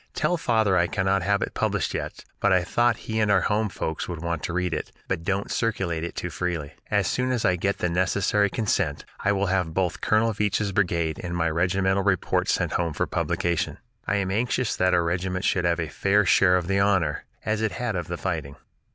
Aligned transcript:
Tell 0.15 0.35
father 0.35 0.75
I 0.77 0.87
cannot 0.87 1.21
have 1.21 1.43
it 1.43 1.53
published 1.53 1.93
yet, 1.93 2.25
but 2.39 2.51
I 2.51 2.63
thought 2.63 2.97
he 3.05 3.19
and 3.19 3.29
our 3.29 3.41
home 3.41 3.69
folks 3.69 4.09
would 4.09 4.19
want 4.23 4.41
to 4.41 4.51
read 4.53 4.73
it, 4.73 4.91
but 5.07 5.23
don't 5.23 5.51
circulate 5.51 6.03
it 6.03 6.15
too 6.15 6.31
freely. 6.31 6.73
As 6.89 7.05
soon 7.05 7.31
as 7.31 7.45
I 7.45 7.53
can 7.53 7.59
get 7.59 7.77
the 7.77 7.87
necessary 7.87 8.49
consent, 8.49 9.05
I 9.19 9.31
will 9.31 9.45
have 9.45 9.75
both 9.75 10.01
Colonel 10.01 10.33
Veatch's 10.33 10.71
brigade 10.71 11.21
and 11.23 11.37
my 11.37 11.51
regimental 11.51 12.01
reports 12.01 12.51
sent 12.53 12.71
home 12.71 12.93
for 12.93 13.05
publication. 13.05 13.77
I 14.07 14.15
am 14.15 14.31
anxious 14.31 14.75
that 14.75 14.95
our 14.95 15.03
regiment 15.03 15.45
should 15.45 15.65
have 15.65 15.79
a 15.79 15.87
fair 15.87 16.25
share 16.25 16.55
of 16.57 16.65
the 16.65 16.79
honor, 16.79 17.25
as 17.45 17.61
it 17.61 17.73
had 17.73 17.95
of 17.95 18.07
the 18.07 18.17
fighting. 18.17 18.55